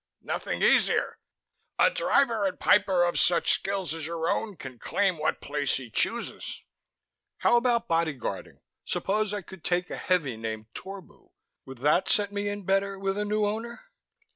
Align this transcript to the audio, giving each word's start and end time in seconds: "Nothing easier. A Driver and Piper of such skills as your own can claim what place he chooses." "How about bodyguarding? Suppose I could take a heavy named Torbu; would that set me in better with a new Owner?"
"Nothing 0.23 0.63
easier. 0.63 1.19
A 1.77 1.91
Driver 1.91 2.47
and 2.47 2.59
Piper 2.59 3.03
of 3.03 3.19
such 3.19 3.51
skills 3.51 3.93
as 3.93 4.03
your 4.07 4.27
own 4.27 4.57
can 4.57 4.79
claim 4.79 5.19
what 5.19 5.41
place 5.41 5.77
he 5.77 5.91
chooses." 5.91 6.63
"How 7.37 7.55
about 7.55 7.87
bodyguarding? 7.87 8.61
Suppose 8.83 9.31
I 9.31 9.43
could 9.43 9.63
take 9.63 9.91
a 9.91 9.97
heavy 9.97 10.37
named 10.37 10.73
Torbu; 10.73 11.29
would 11.65 11.77
that 11.81 12.09
set 12.09 12.31
me 12.31 12.49
in 12.49 12.63
better 12.65 12.97
with 12.97 13.15
a 13.15 13.25
new 13.25 13.45
Owner?" 13.45 13.91